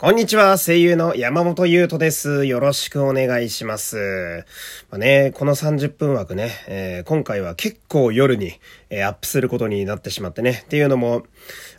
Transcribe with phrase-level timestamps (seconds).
[0.00, 2.44] こんにちは、声優の山本優斗です。
[2.44, 4.44] よろしくお願いします。
[4.90, 10.62] まあね、この30分枠ね、えー、今回は結構夜に、えー、アップすることになってしまってね。
[10.66, 11.24] っていうのも、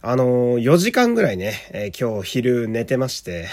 [0.01, 3.47] あのー、4時間ぐらいね、え今日昼寝てまして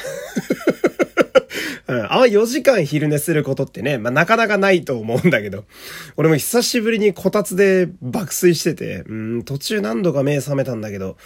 [1.88, 5.64] うん、あ4時間昼寝することってね、まあ、なかなかないと思うんだけど、
[6.16, 11.16] 俺も久しぶりにこたつで爆睡してて、うん、途中何度か目覚めたんだけど、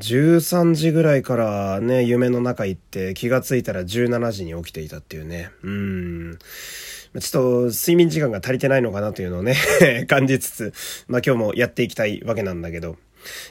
[0.00, 5.50] 13時ぐらいからね、夢の中行って気がついたら17時に起きていたっていうね。
[5.62, 6.38] うん。
[7.20, 9.54] ちょっと睡眠時間が足りてないのかなというのをね
[10.08, 10.72] 感じつつ、
[11.06, 12.96] まあ今日もやっていきたいわけなんだけど。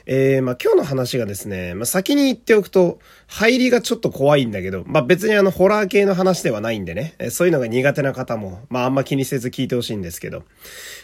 [0.06, 10.44] えー、まあ今日の話がですね、まあ先に言っておくと、入りがちょっと怖いんだけど、まあ別にあのホラー系の話ではないんでね、そういうのが苦手な方も、まああんま気にせず聞いてほしいんですけど、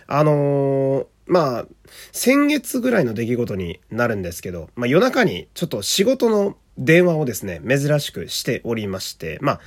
[0.07, 1.65] あのーまあ、
[2.11, 9.59] 先月ぐらいの出来事になるんですけど、まあ夜中にちょっと仕事の電話をですね、珍しくしておりまして、まあ、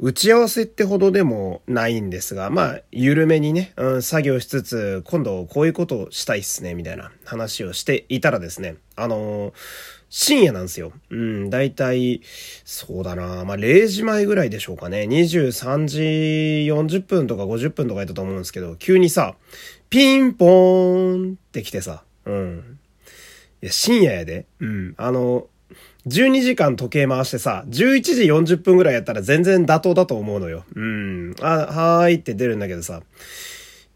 [0.00, 9.54] 打ち合わせってほどでもないんですが、まあ、緩めにね、うん、作業しつつ、今度こういうことをしたいっすね、みたいな話をしていたらですね、あのー、
[10.08, 10.92] 深夜なんですよ。
[11.10, 12.22] うん、だいたい、
[12.64, 15.02] そうだなまあ、0時前ぐらいでしょうかね。
[15.02, 16.00] 23時
[16.70, 19.36] 40分とか50分とかやったと思うんですけど、急にさ、
[19.90, 22.78] ピンポーンって来てさ、うん。
[23.62, 24.46] いや、深夜やで。
[24.60, 24.94] うん。
[24.96, 25.46] あの、
[26.06, 30.64] 12時間時計回してさ、11時40分ぐらいやったら全然妥当だと思うのよ。
[30.74, 31.34] うん。
[31.40, 33.02] あ、はーいって出るんだけどさ、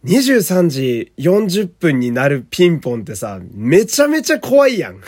[0.05, 5.01] 23時40分になるピンポンってさ、めちゃめちゃ怖いやん。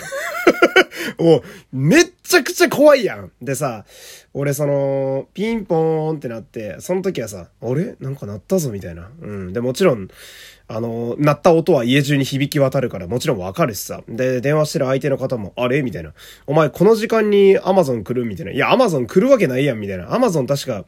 [1.18, 3.32] もう、めっちゃくちゃ怖いやん。
[3.42, 3.84] でさ、
[4.32, 7.96] 俺その、ピンポーンってなって、その時はさ、あれ？
[7.98, 9.10] なんか鳴ったぞみたいな。
[9.20, 9.52] うん。
[9.52, 10.08] で、もちろん、
[10.68, 14.04] あの、鳴った音は家中に響き渡るからもちろんわかるしさ。
[14.08, 15.82] で、電話してる相手の方も、あれ？
[15.82, 16.14] みたいな。
[16.46, 18.24] お前この時間にアマゾン来る？
[18.24, 18.52] みたいな。
[18.52, 20.14] いや、アマゾン来るわけないやんみたいな。
[20.14, 20.84] アマゾン確か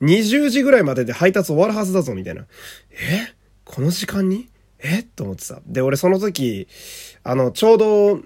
[0.00, 2.46] 20時ぐらいまでで配達終わるはずだぞみたいな。
[2.92, 3.34] え？
[3.64, 4.48] この時間に？
[4.78, 5.02] え？
[5.02, 5.60] と思ってさ。
[5.66, 6.68] で、俺その時、
[7.24, 8.20] あの、ちょうど、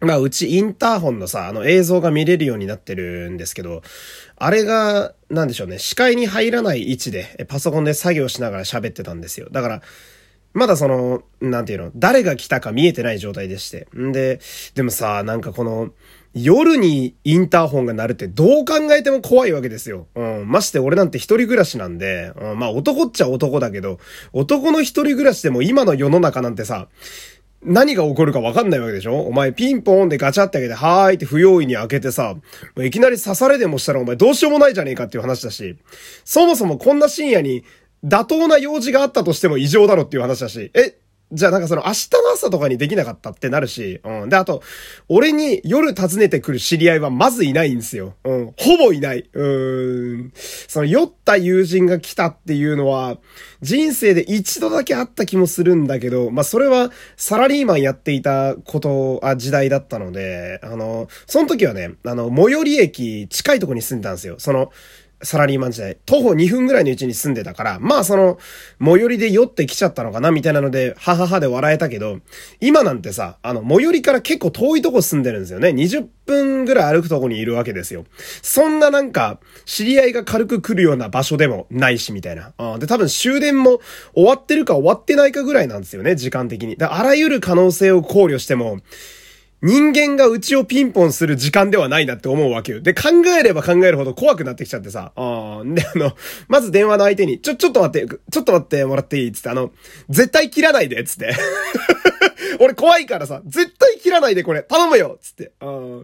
[0.00, 3.82] まあ、うちインターホンのさ、あの映像が見れるようになってるんですけど、
[4.36, 9.48] あれが、なんでしょうね、視界に入らない位置で、パソコンで作業しながら喋ってたんですよ。
[9.50, 9.82] だから、
[10.54, 13.88] まだその、なんていうの、誰が来たか見えてない状態でして。
[13.96, 14.40] んで、
[14.74, 15.90] でもさ、なんかこの、
[16.34, 20.06] 夜にインターホンが鳴るってどう考えても怖いわけですよ。
[20.14, 20.44] うん。
[20.48, 23.98] まして俺なんて一人暮らしなんで、うん、まあ男っちゃ男だけど、
[24.32, 26.88] 男の一人暮らしでも今の世の中なんてさ、
[27.62, 29.20] 何が起こるか分かんないわけでしょ？
[29.22, 32.36] お前ピンポーンでガチャって開けて、はーいって不用意に開けてさ、
[32.78, 35.76] いきなり刺されでもしたらお前どうしようもないじゃねえかっていう話だし、
[36.24, 37.64] そもそもこんな深夜に
[38.04, 40.98] 妥当な用事があったとしても異常だろっていう話だし、え、
[41.30, 44.28] じゃあなんかその明日の朝とかにできなかったってなるし、うん。
[44.30, 44.62] で、あと、
[45.08, 48.14] 俺に夜訪ねてくる知り合いはまずいないんですよ。
[48.24, 48.54] うん。
[48.56, 49.28] ほぼいない。
[49.32, 49.46] う
[50.24, 50.32] ん。
[50.34, 53.18] その酔った友人が来たっていうのは、
[53.60, 64.36] 人生で一度だけあった気もするんだけど、まあそれはサラリーマンやっていたこと、あ、時代だったので、あの、その時はね、あの、最寄り駅近いとこに住んでたんですよ。
[64.38, 64.70] その、
[65.22, 68.38] サラリーマン時代、徒歩2分ぐらいのうちに住んでたから、まあその、
[68.80, 72.20] 最寄りで酔ってきちゃったのかなみたいなので、はははで笑えたけど、
[72.60, 75.70] 今なんてさ、あの、最寄りから結構遠いとこ住んでるんですよね。
[75.70, 78.04] 20分ぐらい歩くとこにいるわけですよ。
[78.42, 82.52] そんななんか、知り合いが軽く来るような場所でもないし、みたいな。
[82.78, 83.80] で、多分終電も
[84.14, 86.76] 終わってるか終わってないかぐらいなんですよね、時間的に。
[86.76, 88.78] で、あらゆる可能性を考慮しても、
[89.60, 92.80] 人間がうちをピンポンする時間ではないなって思うわけよ。
[92.80, 93.08] で、考
[93.38, 95.12] えれば考えるほど怖くなってきちゃってさ。
[95.16, 96.12] あで、あの、
[96.46, 99.32] まず電話の相手に、ちょ、ちょっと待って、ちょっと待ってもらっていい？
[99.32, 99.72] つって、あの、
[100.08, 101.34] 絶対切らないでつって。
[102.60, 105.52] 俺怖いからさ、絶対切らないでこれ、頼むよつって。
[105.60, 106.02] あ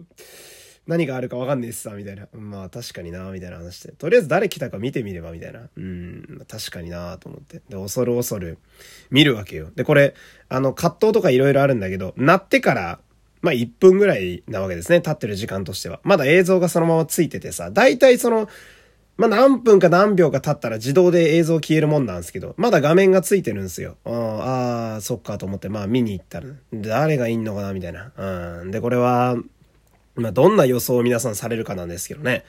[0.87, 2.27] 何があるかわかんねえしさ、みたいな。
[2.33, 3.93] まあ確かにな、みたいな話で。
[3.93, 5.61] とりあえず誰来たか見てみれば、みたいな。
[5.75, 7.61] うん、確かにな、と思って。
[7.69, 8.59] で、恐る恐る
[9.09, 9.71] 見るわけよ。
[9.75, 10.13] で、これ、
[10.47, 12.99] あの、葛藤とか色々あるんだけど、鳴ってから、
[13.45, 14.97] まあ、1分ぐらいなわけですね。
[14.97, 15.99] 立ってる時間としては。
[16.03, 18.49] まだ映像がそのままついててさ、大体その、
[19.17, 23.97] まあ、何分か何秒か経ったら自動で映像消えるもんなんですけど、まだ画面がついてるんですよ。
[24.03, 28.11] うん、ああ、そっかと思って、まあ見に行ったら、誰がいんのかなみたいな。
[28.17, 28.71] うん。
[28.71, 29.37] で、これは、
[30.15, 32.45] まあ、どんな予想を皆さんされるかなんですけどね。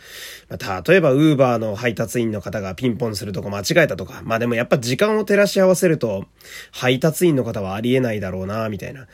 [0.48, 4.22] まあ、例えば、ウーバーの配達員の方がピンポンするとこ間違えたとか。
[4.24, 6.26] まあでもやっぱ時間を照らし合わせると、
[6.70, 9.08] 配達員の方はありえないだろうな、みたいな。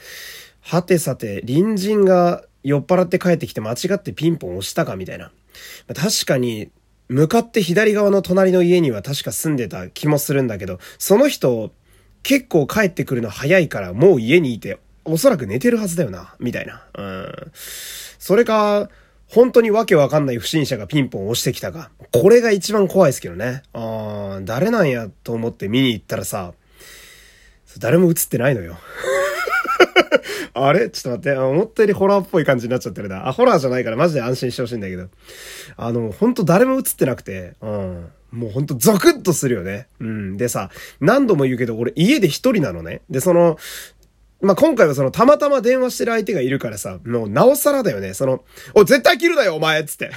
[0.62, 5.32] はてさて、隣人が酔っ払って帰ってきて間違ってピンポン押したかみたいな。
[5.94, 6.70] 確かに、
[7.08, 11.72] 向かって左側の隣の家には確か住んでた気もするんだけど、その人、
[12.22, 16.86] 結構帰ってくるの早いからもう家にいて、おそらく寝てるはずだよな、みたいな。
[16.96, 17.52] うん。
[18.18, 18.88] それか、
[19.26, 21.90] 本当にわけわかんない不審者がピンポン押してきたか。
[22.12, 23.62] これが一番怖いですけどね。
[23.72, 26.52] あー、誰なんやと思って見に行ったらさ、
[27.78, 28.76] 誰も映ってないのよ。
[30.54, 30.90] あれ？
[30.90, 31.38] ちょっと待って。
[31.38, 33.28] 思ったよりホラーっぽい感じになっちゃってるな。
[33.28, 35.08] あ、ホラーじゃないからマジで安心してほしいんだけど。
[35.76, 38.08] あの、ほんと誰も映ってなくて、うん。
[38.32, 39.88] もうほんとゾクッとするよね。
[40.00, 40.36] うん。
[40.38, 40.70] でさ、
[41.00, 43.02] 何度も言うけど、俺家で一人なのね。
[43.10, 43.58] で、その、
[44.42, 48.12] まあ、今回はその、たまたま電話してる相手がいるからさ、もう、なおさらだよね。
[48.12, 48.44] その、
[48.74, 50.10] お、絶対切るなよ、お前つって。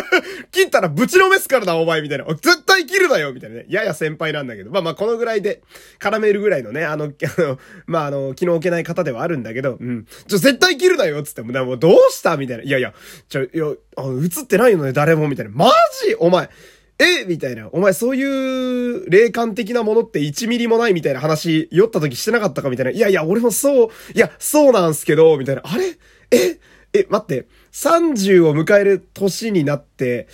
[0.50, 2.24] 切ったらぶちのめすからな、お前みたいな。
[2.26, 3.66] お、絶対切るなよみたいなね。
[3.68, 4.70] やや先輩なんだけど。
[4.70, 5.60] まあまあ、このぐらいで、
[6.00, 10.06] 絡めるぐらいのね、あの、 あの、まああの、気の置けない方ではあるんだけど、うん。
[10.26, 12.62] ちょ、絶対切るなよつっても、もうどうしたみたいな。
[12.62, 12.94] いやいや、
[13.28, 15.52] ちょ、いや、映ってないのね、誰もみたいな。
[15.54, 15.70] マ
[16.02, 16.48] ジお前。
[16.98, 17.24] え？
[17.26, 17.68] みたいな。
[17.72, 22.92] お前そういう霊感的なものって1ミリもないみたいな話、酔った時してなかったかみたいな。
[22.92, 25.62] いやいや、俺もそう、いや、そうなんすけど、みたいな。
[25.64, 25.98] あれ？
[26.30, 26.58] え？
[26.92, 27.46] え、待って。
[27.72, 30.28] 30を迎える年になって、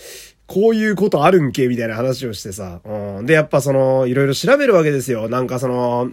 [0.47, 1.67] こういうことあるんけ？
[1.67, 2.79] みたいな話をしてさ。
[2.85, 3.25] うん。
[3.25, 5.27] で、やっぱその、いろいろ調べるわけですよ。
[5.27, 6.11] なんかその、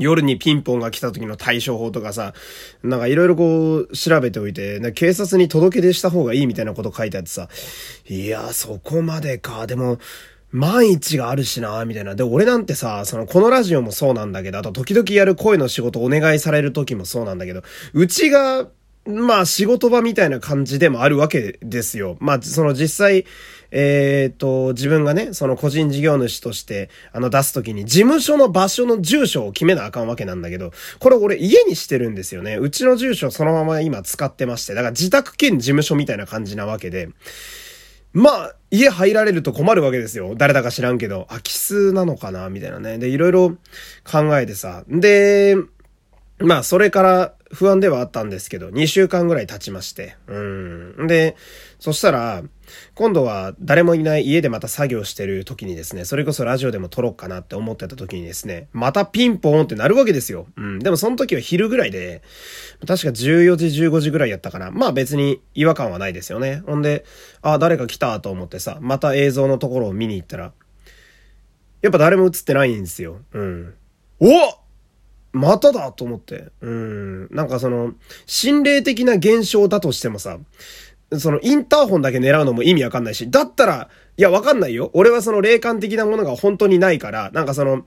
[0.00, 2.34] 夜にピンポンが来た時の対処法とかさ、
[2.82, 7.48] なんかいろいろこう調べておいて、警察に届け出した方がいいみたいなこと書いてあってさ、
[8.08, 9.66] いや、そこまでか。
[9.66, 9.98] でも、
[10.52, 12.14] 万一があるしな、みたいな。
[12.14, 17.62] で、俺なんてさ、その、このラジオもそうなんだけど、あと時々やる声の仕事お願いされる時もそうなんだけど、
[17.92, 18.66] うちが、
[19.06, 22.16] まあ仕事場みたいな感じでもあるわけですよ。
[22.20, 23.24] まあその実際、
[23.70, 32.56] えっ、と、自分がね、その個人事業主として、あの出すときに事務所の場所の住所を決めなあかんわけなんだけど、これ俺家にしてるんですよね。
[32.56, 37.08] うちの住所そのまま今使ってまして、だから自宅兼事務所みたいな感じなわけで、
[38.12, 40.34] まあ、家入られると困るわけですよ。
[40.36, 42.48] 誰だか知らんけど、空き巣なのかな？
[42.50, 42.98] みたいなね。
[42.98, 43.50] で、いろいろ
[44.04, 44.84] 考えてさ。
[44.88, 45.56] で、
[46.38, 50.16] まあ、それから不安ではあったんですけど、2週間ぐらい経ちまして。
[50.28, 51.06] うん。
[51.08, 51.36] で、
[51.80, 52.44] そしたら、
[52.94, 60.46] 今度は誰もいない家でまた作業してる時にですね、それこそラジオでも撮ろうかなって思ってた時にですね、またピンポーンってなるわけですよ。
[60.56, 60.78] うん。
[60.78, 62.22] でもその時は昼ぐらいで、
[62.86, 64.70] 確か14時15時ぐらいやったかな。
[64.70, 66.62] まあ別に違和感はないですよね。
[66.66, 67.04] ほんで、
[67.42, 70.52] あ、誰か来たと思ってさ、また映像のところを見に行ったら、
[71.82, 73.22] やっぱ誰も映ってないんですよ。
[73.32, 73.74] うん。
[74.20, 74.28] お
[75.32, 76.48] まただと思って。
[76.60, 77.28] うん。
[77.30, 77.94] なんかその、
[78.26, 80.38] 心霊的な現象だとしてもさ、
[81.18, 84.90] そのインターホンだけ狙うのも意味わかんないし、だったら、いや、わかんないよ。
[84.92, 87.86] 俺はその霊感的なものが本当にないから、なんかその、現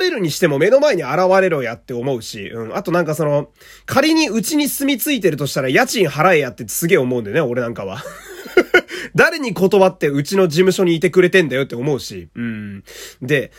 [0.00, 2.76] れるにしても目の前に現れろやって思うし、うん。
[2.76, 3.50] あとなんかその、
[3.84, 8.02] 仮にうちに住み着いてるとしたら家賃払えやってすげえ思うんだよね、俺なんかは。
[9.14, 12.84] 誰に断ってうちの事務所にいてくれてんだよって思うし、うん。
[13.20, 13.50] で、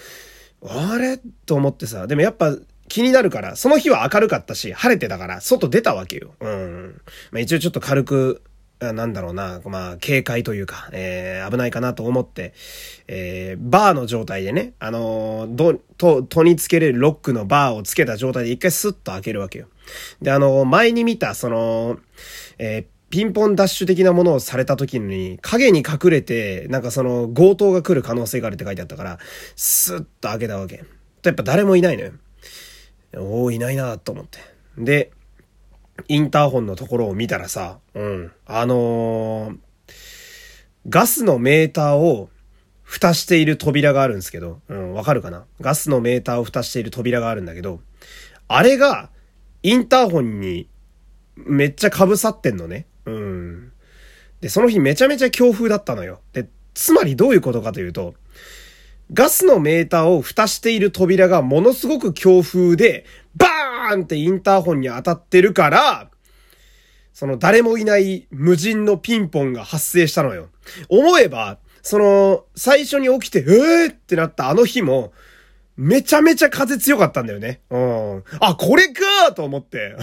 [0.66, 1.20] あれ？
[1.46, 2.56] と思ってさ、でもやっぱ、
[2.88, 6.34] 気になるから、その日は明るかったし、晴れてたから、外出たわけよ。
[6.40, 7.02] うん。
[7.32, 8.42] まあ一応ちょっと軽く、
[8.80, 12.54] なんだろうな、まあ、警戒というか、えー、危ないかなと思って、
[13.08, 19.68] えー、バーの状態でね、あのー、ど、と、とにつけれるロックのバーをつけた状態で一回スッと開けるわけよ。
[20.22, 21.98] で、あのー、前に見た、その、
[22.60, 29.18] えー、ピンポンダッシュ的なものをされた時に、影に隠れて、なんかその、強盗が来る可能性があるって書いてあったから、
[29.56, 30.84] スッと開けたわけ。
[31.24, 32.12] やっぱ誰もいないのよ。
[33.18, 34.40] おおいないなと思って。
[34.78, 35.12] で、
[36.08, 39.58] インターホンのところを見たらさ、うん、あのー、
[40.90, 42.30] ガスのメーターを
[42.84, 45.46] 蓋している扉があるんですけど、うん、わかるかな？
[45.60, 47.82] ガスのメーターを蓋している扉があるんだけど、
[48.48, 49.10] あれが、
[49.64, 50.70] インターホンに
[51.36, 52.86] めっちゃ被さってんのね。
[53.06, 53.72] うん。
[54.40, 56.22] で、その日めちゃめちゃ強風だったのよ。
[56.32, 58.14] で、つまりどういうことかというと、
[59.14, 66.10] ガスのメーターを蓋している扉がものすごく強風で、バーンってインターホンに当たってるから、
[67.14, 70.50] その誰もいない無人のピンポンが発生したのよ。
[70.90, 75.14] 思えば、その、最初に起きて、えーってなったあの日も、
[75.78, 77.62] めちゃめちゃ風強かったんだよね。
[77.70, 78.24] うん。
[78.40, 79.96] あ、これかと思って。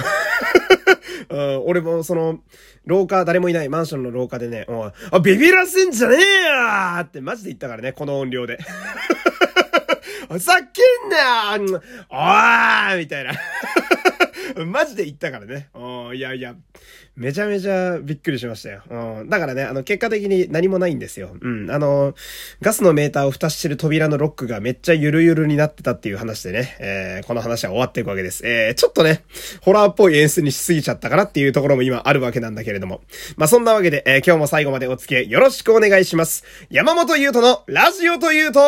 [1.28, 2.40] うん、俺もその、
[2.86, 8.58] 廊下、誰もいないマンションの廊下でね、うん、あ、ビビらせんじゃねえよってマジで言ったからね、この音量で。
[10.30, 13.32] ふざけんなよおーみたいな
[14.66, 15.68] マジで言ったからね。
[16.14, 16.54] いやいや、
[17.16, 18.82] めちゃめちゃびっくりしましたよ。
[19.26, 21.36] だからね、あの、結果的に何もないんですよ。
[21.40, 21.70] うん。
[21.70, 22.14] あの、
[22.60, 28.46] ガスのメーターを蓋してる扉のロックがめっちゃゆるゆるになってたっていう話でね、えー、この話は終わっていくわけです。
[28.46, 29.24] えー、ちょっとね、
[29.62, 33.02] ホラーっぽい演出にしすぎちゃったかなっていうところも今あるわけなんだけれども。
[33.36, 36.44] まあ、そんなわけで、えー、今日も最後までお付き合いよろしくお願いします。
[36.70, 38.60] 山本優斗のラジオというと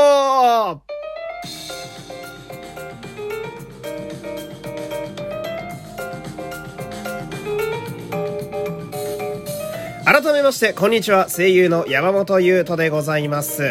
[10.16, 11.28] 改めまして、こんにちは。
[11.28, 13.64] 声優の山本優斗でございます。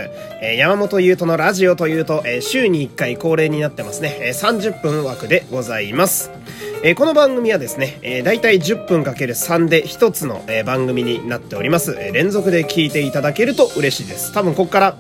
[0.43, 4.15] えー、山本優斗のラジオというと、えー、週に1回恒例になってますね。
[4.21, 6.29] えー、30分枠でございます。
[6.87, 11.97] えこの番組はですね、えー、大体10分かける3で1つの、え番組になっております。
[11.99, 14.31] え連続で聞いていただけると嬉しいです。
[14.33, 14.97] 多分ここから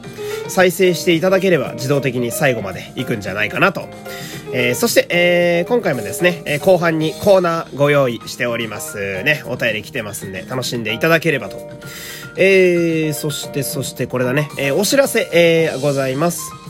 [0.47, 3.87] 再生していただければ自動的に最後まで行くんじゃないかなと。
[4.51, 9.21] えー、そして、えー、今回もですね、え後半にコーナーご用意しております。
[9.21, 11.69] ね、お便り来てますんで楽しんでいただければと。
[12.35, 16.64] えー、そして、そしてこれだね、えお知らせ、えございます。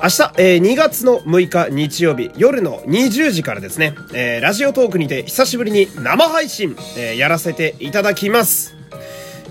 [0.00, 8.76] 明日、えー、2月の6日日曜日夜の20時からですね、えー、ラジオトークにて久しぶりに生配信、えー、やらせていただきます。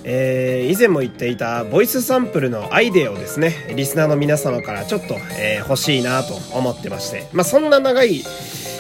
[0.06, 8.24] えー、以前も言っていたボイスサンプルのアイデアをですね、リスナーの皆様からちょっと、えー、欲しいなと思ってまして、まあ、そんな長い、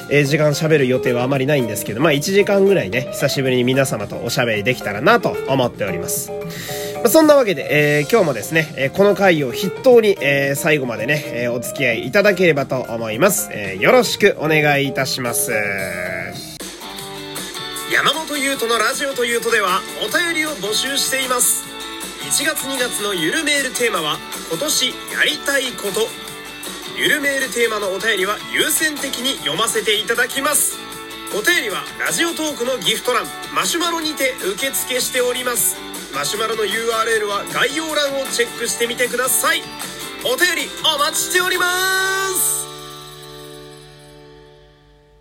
[0.09, 6.31] えー、時間喋る予定はあまりないんですけど、まあ、1時間ぐらいね、久しぶりに皆様とおしゃべりできたらなと思っております。
[7.05, 13.49] そんなわけで、えー、今日もですね、えこの回を筆頭に、え最後までね、えお付き合いいただければと思います。
[13.53, 15.51] えよろしくお願いいたします。
[17.89, 21.63] 山本優斗のラジオというとではお便りを募集しています
[22.29, 24.17] 1月2月のゆるメールテーマは
[24.51, 26.01] 今年やりたいこと
[26.97, 30.77] ゆるメールテーマのお便りは優先的に読ませていただきます
[31.31, 33.23] お便りはラジオトークのギフト欄
[33.55, 35.86] マシュマロにて受付しております
[36.17, 39.61] マシュマロの URL は概要欄をチェックしてみてください。
[40.25, 41.65] お便りお待ちしておりま
[42.33, 42.66] す。